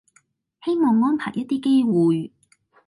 [0.63, 2.33] 希望安排一啲機會